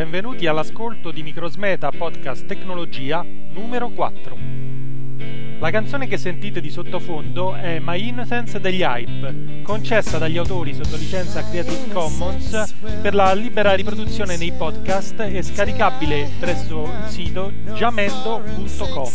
[0.00, 4.38] benvenuti all'ascolto di Microsmeta Podcast Tecnologia numero 4.
[5.58, 10.96] La canzone che sentite di sottofondo è My Innocence degli Hype, concessa dagli autori sotto
[10.96, 19.12] licenza Creative Commons per la libera riproduzione nei podcast e scaricabile presso il sito jamendo.com.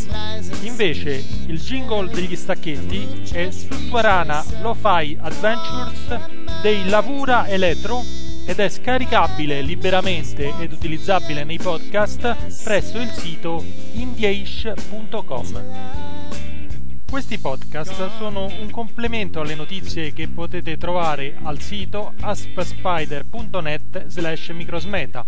[0.61, 9.61] Invece il jingle degli stacchetti è Strutturana Lo-Fi Adventures dei Lavura Electro ed è scaricabile
[9.61, 13.63] liberamente ed utilizzabile nei podcast presso il sito
[13.93, 15.63] indieish.com.
[17.09, 25.25] Questi podcast sono un complemento alle notizie che potete trovare al sito aspspider.net slash microsmeta.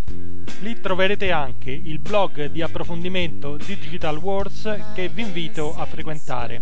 [0.59, 6.61] Lì troverete anche il blog di approfondimento Digital Wars che vi invito a frequentare.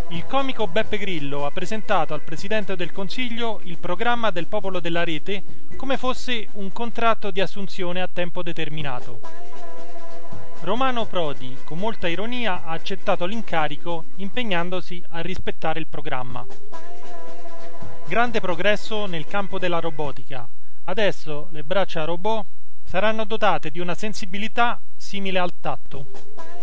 [0.09, 5.03] Il comico Beppe Grillo ha presentato al Presidente del Consiglio il programma del popolo della
[5.03, 5.43] rete
[5.75, 9.19] come fosse un contratto di assunzione a tempo determinato.
[10.61, 16.45] Romano Prodi, con molta ironia, ha accettato l'incarico impegnandosi a rispettare il programma.
[18.07, 20.47] Grande progresso nel campo della robotica.
[20.85, 22.45] Adesso le braccia robot
[22.85, 26.56] saranno dotate di una sensibilità simile al tatto.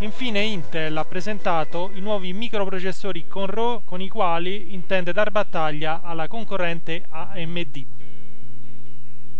[0.00, 6.26] Infine Intel ha presentato i nuovi microprocessori Conroe con i quali intende dar battaglia alla
[6.26, 7.84] concorrente AMD.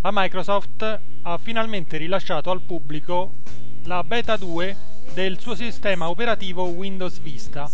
[0.00, 3.34] La Microsoft ha finalmente rilasciato al pubblico
[3.84, 4.76] la beta 2
[5.12, 7.68] del suo sistema operativo Windows Vista.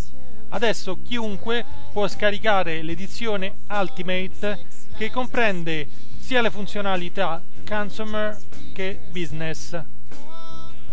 [0.48, 4.66] Adesso chiunque può scaricare l'edizione Ultimate
[4.96, 5.86] che comprende
[6.18, 8.36] sia le funzionalità consumer
[8.72, 9.80] che business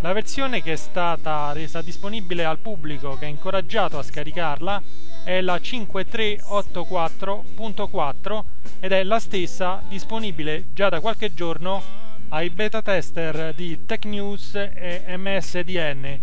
[0.02, 4.80] la versione che è stata resa disponibile al pubblico che è incoraggiato a scaricarla
[5.24, 8.44] è la 5384.4
[8.80, 11.82] ed è la stessa disponibile già da qualche giorno
[12.30, 16.20] ai beta tester di TechNews e MSDN.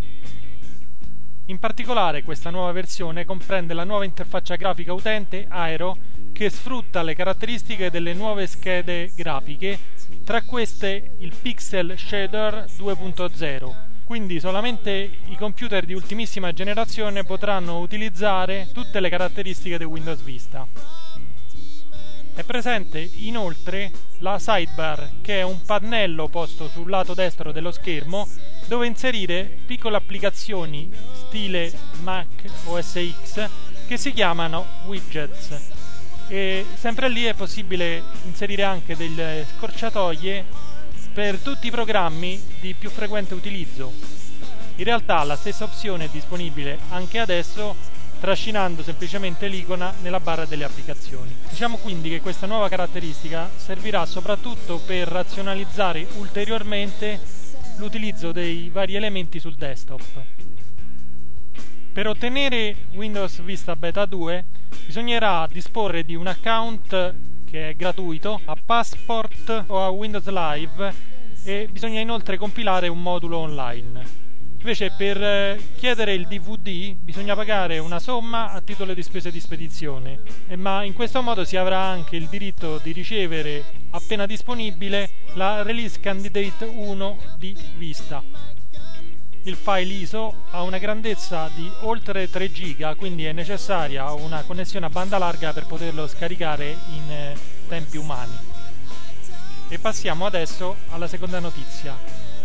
[1.46, 5.96] In particolare questa nuova versione comprende la nuova interfaccia grafica utente Aero
[6.32, 9.78] che sfrutta le caratteristiche delle nuove schede grafiche
[10.24, 18.68] tra queste il Pixel Shader 2.0, quindi solamente i computer di ultimissima generazione potranno utilizzare
[18.72, 20.66] tutte le caratteristiche di Windows Vista.
[22.34, 28.26] È presente inoltre la sidebar, che è un pannello posto sul lato destro dello schermo
[28.66, 31.72] dove inserire piccole applicazioni stile
[32.02, 32.26] Mac
[32.64, 33.48] OS X
[33.86, 35.73] che si chiamano widgets
[36.28, 40.44] e sempre lì è possibile inserire anche delle scorciatoie
[41.12, 43.92] per tutti i programmi di più frequente utilizzo.
[44.76, 47.76] In realtà la stessa opzione è disponibile anche adesso
[48.18, 51.34] trascinando semplicemente l'icona nella barra delle applicazioni.
[51.48, 57.20] Diciamo quindi che questa nuova caratteristica servirà soprattutto per razionalizzare ulteriormente
[57.76, 60.43] l'utilizzo dei vari elementi sul desktop.
[61.94, 64.44] Per ottenere Windows Vista Beta 2
[64.84, 67.14] bisognerà disporre di un account
[67.48, 70.92] che è gratuito a Passport o a Windows Live
[71.44, 74.02] e bisogna inoltre compilare un modulo online.
[74.58, 79.38] Invece per eh, chiedere il DVD bisogna pagare una somma a titolo di spese di
[79.38, 80.18] spedizione,
[80.56, 86.00] ma in questo modo si avrà anche il diritto di ricevere appena disponibile la Release
[86.00, 88.53] Candidate 1 di Vista.
[89.46, 94.86] Il file ISO ha una grandezza di oltre 3 giga, quindi è necessaria una connessione
[94.86, 97.36] a banda larga per poterlo scaricare in eh,
[97.68, 98.36] tempi umani.
[99.68, 101.94] E passiamo adesso alla seconda notizia.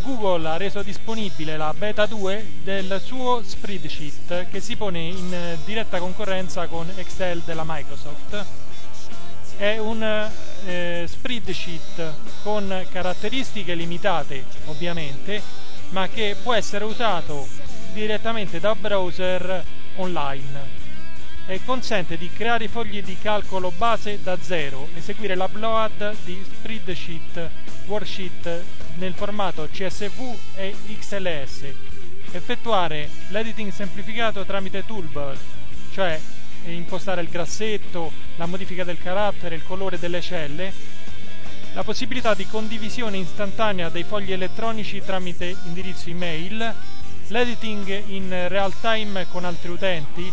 [0.02, 5.58] Google ha reso disponibile la beta 2 del suo spreadsheet che si pone in eh,
[5.64, 8.46] diretta concorrenza con Excel della Microsoft.
[9.56, 10.30] È un
[10.66, 12.14] eh, spreadsheet
[12.44, 15.59] con caratteristiche limitate, ovviamente,
[15.90, 17.48] ma che può essere usato
[17.94, 19.64] direttamente da browser
[19.96, 20.78] online
[21.48, 27.50] e consente di creare fogli di calcolo base da zero, eseguire l'upload di spreadsheet,
[27.88, 28.64] worksheet
[28.98, 31.64] nel formato CSV e XLS,
[32.34, 35.36] effettuare l'editing semplificato tramite toolbar,
[35.92, 36.20] cioè
[36.66, 40.72] impostare il grassetto, la modifica del carattere, il colore delle celle
[41.74, 46.74] la possibilità di condivisione istantanea dei fogli elettronici tramite indirizzo email,
[47.28, 50.32] l'editing in real time con altri utenti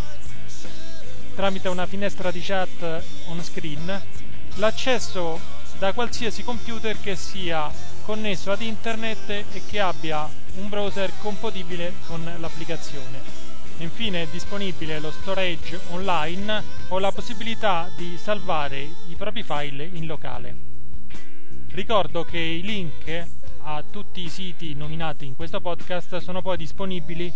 [1.37, 4.03] tramite una finestra di chat on screen,
[4.55, 5.39] l'accesso
[5.79, 7.71] da qualsiasi computer che sia
[8.07, 13.21] connesso ad internet e che abbia un browser compatibile con l'applicazione.
[13.79, 20.07] Infine è disponibile lo storage online o la possibilità di salvare i propri file in
[20.07, 20.76] locale.
[21.77, 23.27] Ricordo che i link
[23.65, 27.31] a tutti i siti nominati in questo podcast sono poi disponibili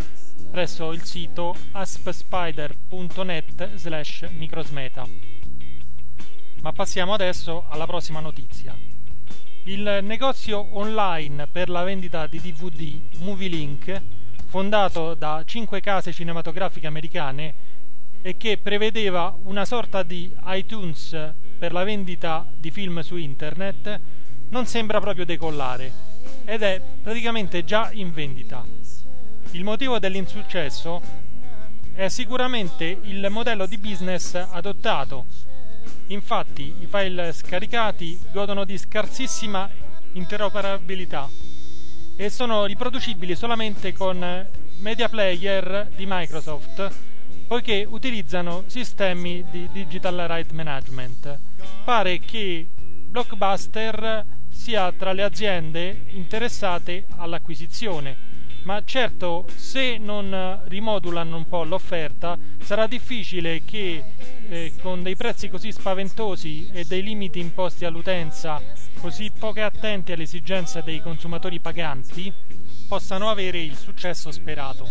[0.50, 5.06] presso il sito aspspider.net slash microsmeta.
[6.62, 8.75] Ma passiamo adesso alla prossima notizia.
[9.64, 14.00] Il negozio online per la vendita di DVD MovieLink,
[14.46, 17.54] fondato da cinque case cinematografiche americane
[18.22, 24.00] e che prevedeva una sorta di iTunes per la vendita di film su internet,
[24.50, 25.93] non sembra proprio decollare
[26.44, 28.64] ed è praticamente già in vendita.
[29.52, 31.00] Il motivo dell'insuccesso
[31.94, 35.26] è sicuramente il modello di business adottato.
[36.08, 39.69] Infatti i file scaricati godono di scarsissima
[40.12, 41.29] interoperabilità
[42.17, 44.47] e sono riproducibili solamente con
[44.79, 46.91] media player di Microsoft
[47.47, 51.38] poiché utilizzano sistemi di digital right management.
[51.85, 52.67] Pare che
[53.08, 54.25] Blockbuster
[54.61, 58.29] sia tra le aziende interessate all'acquisizione.
[58.65, 64.05] Ma certo, se non rimodulano un po' l'offerta, sarà difficile che
[64.51, 68.61] eh, con dei prezzi così spaventosi e dei limiti imposti all'utenza
[69.01, 72.31] così poco attenti alle esigenze dei consumatori paganti,
[72.87, 74.87] possano avere il successo sperato.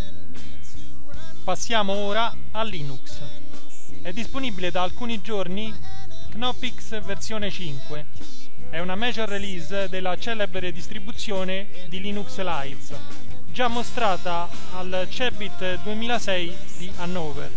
[1.44, 3.21] Passiamo ora a Linux.
[4.01, 5.71] È disponibile da alcuni giorni
[6.31, 12.95] Knoppix versione 5 è una major release della celebre distribuzione di Linux Live,
[13.51, 17.50] già mostrata al CeBIT 2006 di Hannover.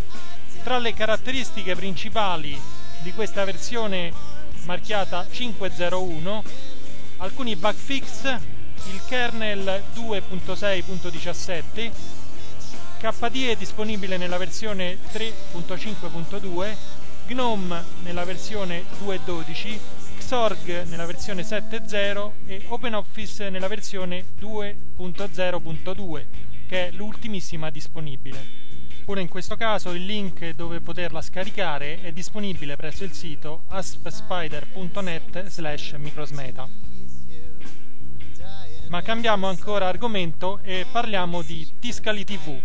[0.63, 2.59] Tra le caratteristiche principali
[3.03, 4.11] di questa versione
[4.65, 6.45] marchiata 501,
[7.19, 11.91] alcuni bug fix, il kernel 2.6.17,
[12.99, 16.75] KDE disponibile nella versione 3.5.2,
[17.27, 26.25] GNOME nella versione 2.12 Xorg nella versione 7.0 e OpenOffice nella versione 2.0.2
[26.69, 28.61] che è l'ultimissima disponibile.
[29.05, 35.47] Pure in questo caso il link dove poterla scaricare è disponibile presso il sito aspspider.net
[35.49, 36.69] slash microsmeta.
[38.89, 42.59] Ma cambiamo ancora argomento e parliamo di Tiscali TV.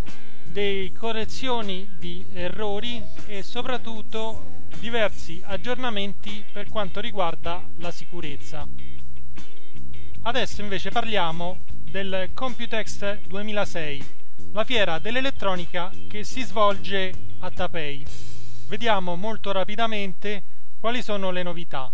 [0.44, 8.68] delle correzioni di errori e soprattutto diversi aggiornamenti per quanto riguarda la sicurezza.
[10.24, 14.04] Adesso invece parliamo del Computex 2006,
[14.52, 18.25] la fiera dell'elettronica che si svolge a Tapei.
[18.68, 20.42] Vediamo molto rapidamente
[20.80, 21.88] quali sono le novità.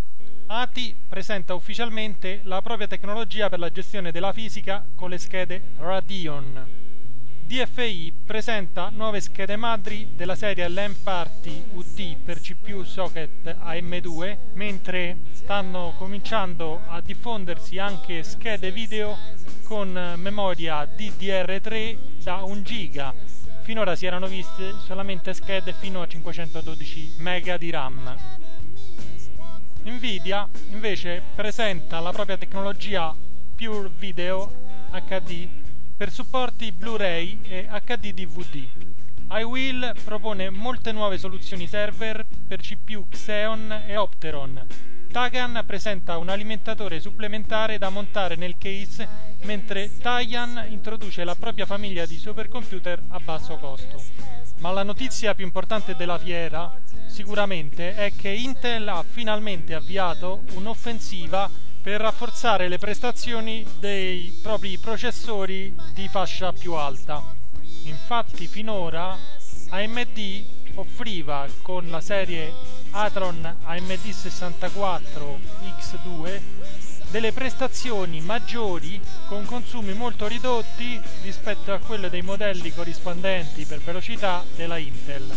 [0.47, 6.67] ATI presenta ufficialmente la propria tecnologia per la gestione della fisica con le schede Radeon.
[7.45, 15.93] DFI presenta nuove schede madri della serie LAMParty UT per CPU socket AM2, mentre stanno
[15.99, 19.15] cominciando a diffondersi anche schede video
[19.65, 23.15] con memoria DDR3 da 1 GB.
[23.63, 28.17] Finora si erano viste solamente schede fino a 512 MB di RAM.
[29.85, 33.15] Nvidia invece presenta la propria tecnologia
[33.55, 34.53] Pure Video
[34.91, 35.47] HD
[35.97, 38.67] per supporti Blu-ray e HD DVD.
[39.31, 44.92] iWheel propone molte nuove soluzioni server per CPU Xeon e Opteron.
[45.13, 49.07] Tagan presenta un alimentatore supplementare da montare nel case,
[49.43, 54.03] mentre Taiyan introduce la propria famiglia di supercomputer a basso costo.
[54.61, 56.75] Ma la notizia più importante della fiera
[57.09, 61.51] sicuramente è che Intel ha finalmente avviato un'offensiva
[61.83, 67.23] per rafforzare le prestazioni dei propri processori di fascia più alta.
[67.85, 69.15] Infatti finora
[69.69, 72.53] AMD offriva con la serie
[72.91, 75.39] Atron AMD 64
[75.79, 76.41] X2
[77.11, 84.43] delle prestazioni maggiori con consumi molto ridotti rispetto a quelle dei modelli corrispondenti per velocità
[84.57, 85.31] della Intel.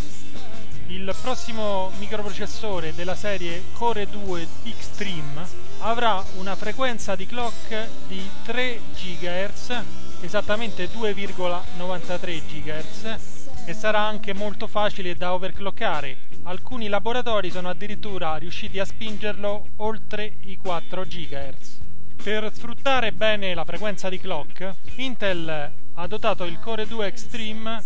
[0.87, 5.45] Il prossimo microprocessore della serie Core 2 Extreme
[5.79, 9.81] avrà una frequenza di clock di 3 GHz,
[10.21, 13.34] esattamente 2,93 GHz,
[13.65, 16.17] e sarà anche molto facile da overclockare.
[16.43, 21.79] Alcuni laboratori sono addirittura riusciti a spingerlo oltre i 4 GHz.
[22.23, 27.83] Per sfruttare bene la frequenza di clock, Intel ha dotato il Core 2 Extreme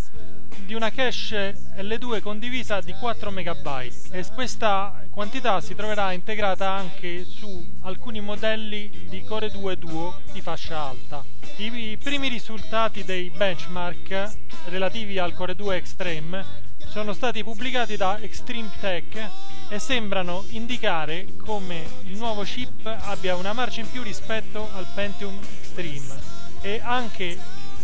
[0.66, 7.26] di una cache L2 condivisa di 4 MB e questa quantità si troverà integrata anche
[7.26, 11.26] su alcuni modelli di Core 2 Duo di fascia alta.
[11.58, 16.46] I primi risultati dei benchmark relativi al Core 2 Extreme
[16.88, 19.30] sono stati pubblicati da Extreme Tech
[19.68, 25.38] e sembrano indicare come il nuovo chip abbia una marcia in più rispetto al Pentium
[25.60, 26.18] Extreme
[26.62, 27.38] e anche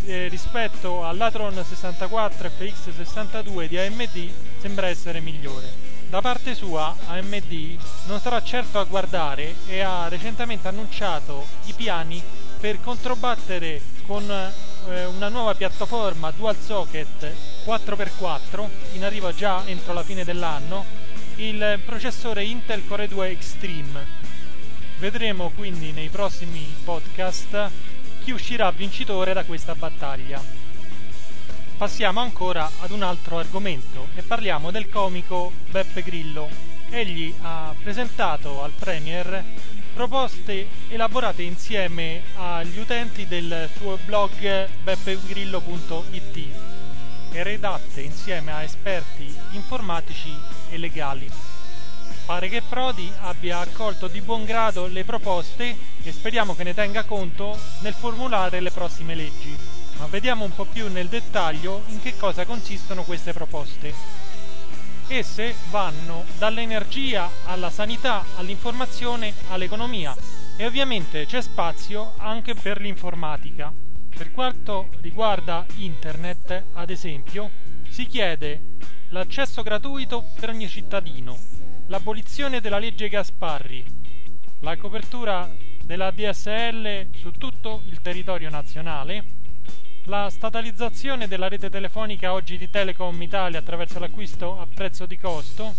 [0.06, 5.85] eh, rispetto all'Atron 64 FX62 di AMD sembra essere migliore.
[6.08, 12.22] Da parte sua AMD non starà certo a guardare e ha recentemente annunciato i piani
[12.60, 17.34] per controbattere con eh, una nuova piattaforma dual socket
[17.66, 20.84] 4x4 in arrivo già entro la fine dell'anno
[21.36, 24.06] il processore Intel Core 2 Extreme.
[24.98, 27.70] Vedremo quindi nei prossimi podcast
[28.22, 30.65] chi uscirà vincitore da questa battaglia.
[31.76, 36.48] Passiamo ancora ad un altro argomento e parliamo del comico Beppe Grillo.
[36.88, 39.44] Egli ha presentato al Premier
[39.92, 46.38] proposte elaborate insieme agli utenti del suo blog beppegrillo.it
[47.32, 50.34] e redatte insieme a esperti informatici
[50.70, 51.30] e legali.
[52.24, 57.04] Pare che Prodi abbia accolto di buon grado le proposte e speriamo che ne tenga
[57.04, 59.75] conto nel formulare le prossime leggi.
[59.98, 63.92] Ma vediamo un po' più nel dettaglio in che cosa consistono queste proposte.
[65.08, 70.14] Esse vanno dall'energia alla sanità, all'informazione, all'economia
[70.56, 73.72] e ovviamente c'è spazio anche per l'informatica.
[74.08, 77.50] Per quanto riguarda Internet, ad esempio,
[77.88, 78.74] si chiede
[79.10, 81.38] l'accesso gratuito per ogni cittadino,
[81.86, 83.84] l'abolizione della legge Gasparri,
[84.60, 85.48] la copertura
[85.84, 89.24] della DSL su tutto il territorio nazionale,
[90.06, 95.74] la statalizzazione della rete telefonica oggi di Telecom Italia attraverso l'acquisto a prezzo di costo,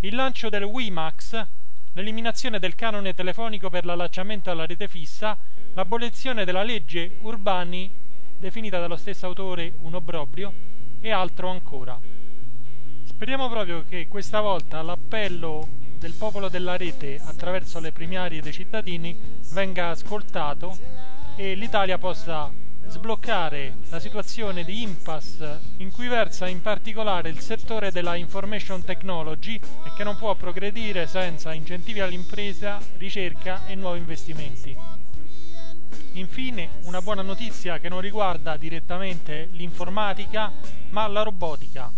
[0.00, 1.46] il lancio del WiMax,
[1.94, 5.36] l'eliminazione del canone telefonico per l'allacciamento alla rete fissa,
[5.72, 7.90] l'abolizione della legge Urbani,
[8.38, 10.52] definita dallo stesso autore un obbrobrio,
[11.00, 11.98] e altro ancora.
[13.04, 15.66] Speriamo proprio che questa volta l'appello
[15.98, 19.16] del popolo della rete attraverso le primarie dei cittadini
[19.52, 20.76] venga ascoltato
[21.36, 22.50] e l'Italia possa
[22.88, 29.54] sbloccare la situazione di impasse in cui versa in particolare il settore della information technology
[29.56, 34.76] e che non può progredire senza incentivi all'impresa, ricerca e nuovi investimenti.
[36.12, 40.52] Infine, una buona notizia che non riguarda direttamente l'informatica,
[40.90, 41.90] ma la robotica.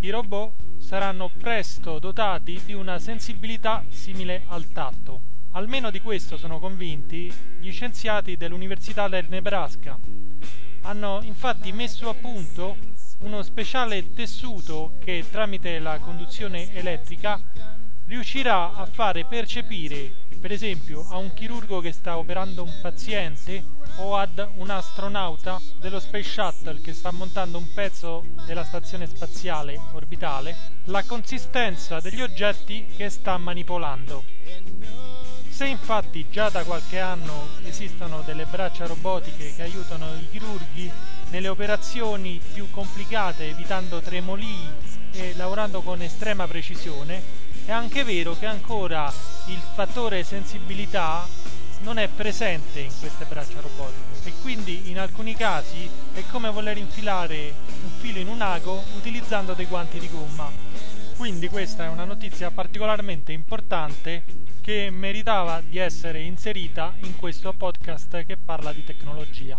[0.00, 5.35] I robot saranno presto dotati di una sensibilità simile al tatto.
[5.56, 9.98] Almeno di questo sono convinti gli scienziati dell'Università del Nebraska.
[10.82, 12.76] Hanno infatti messo a punto
[13.20, 17.40] uno speciale tessuto che tramite la conduzione elettrica
[18.04, 23.64] riuscirà a fare percepire, per esempio, a un chirurgo che sta operando un paziente
[23.96, 29.80] o ad un astronauta dello Space Shuttle che sta montando un pezzo della stazione spaziale
[29.92, 35.05] orbitale, la consistenza degli oggetti che sta manipolando.
[35.56, 40.92] Se infatti già da qualche anno esistono delle braccia robotiche che aiutano i chirurghi
[41.30, 44.68] nelle operazioni più complicate evitando tremolii
[45.12, 47.22] e lavorando con estrema precisione,
[47.64, 49.10] è anche vero che ancora
[49.46, 51.26] il fattore sensibilità
[51.84, 56.76] non è presente in queste braccia robotiche e quindi in alcuni casi è come voler
[56.76, 60.65] infilare un filo in un ago utilizzando dei guanti di gomma.
[61.16, 64.24] Quindi questa è una notizia particolarmente importante
[64.60, 69.58] che meritava di essere inserita in questo podcast che parla di tecnologia.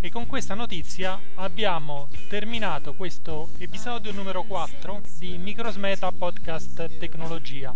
[0.00, 7.74] E con questa notizia abbiamo terminato questo episodio numero 4 di Microsmeta Podcast Tecnologia.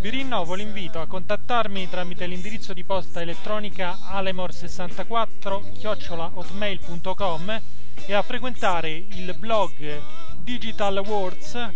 [0.00, 7.60] Vi rinnovo l'invito a contattarmi tramite l'indirizzo di posta elettronica alemor64 hotmail.com
[8.06, 11.68] e a frequentare il blog Digital Awards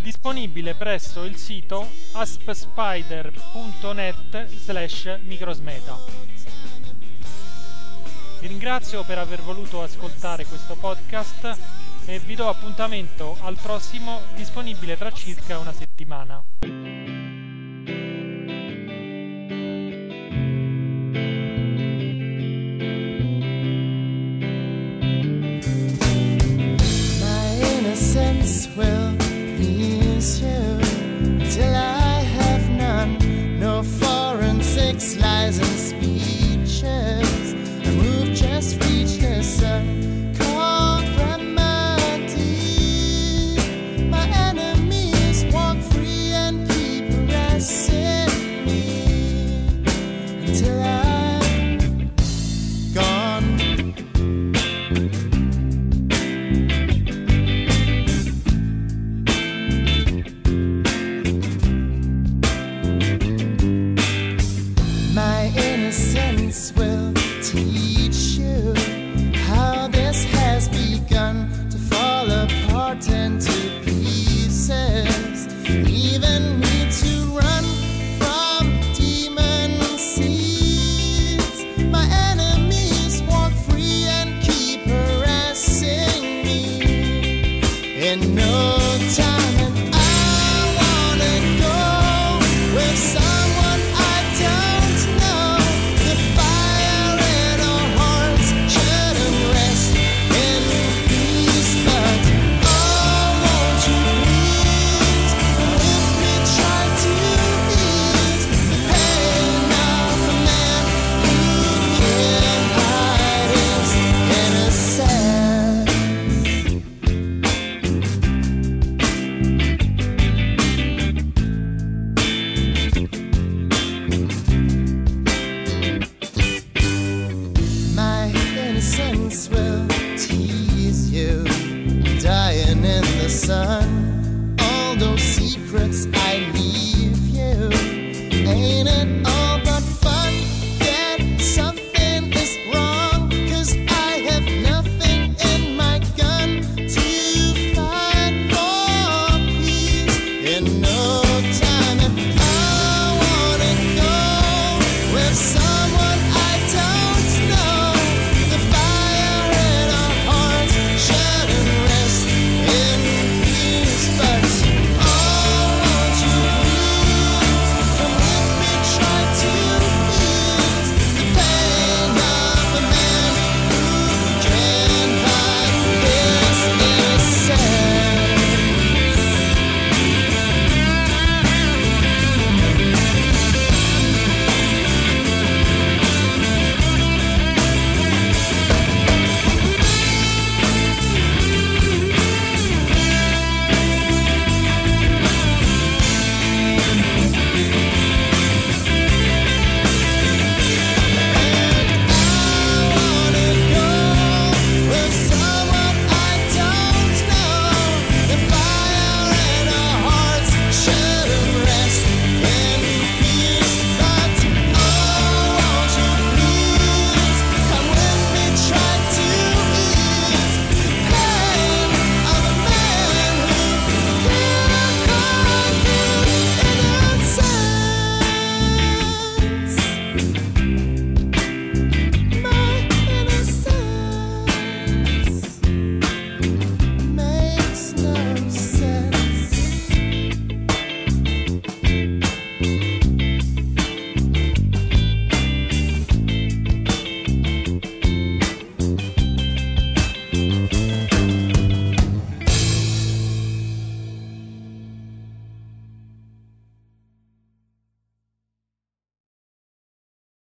[0.00, 5.98] disponibile presso il sito aspspider.net slash microsmeta.
[8.40, 11.58] Vi ringrazio per aver voluto ascoltare questo podcast
[12.06, 16.42] e vi do appuntamento al prossimo disponibile tra circa una settimana.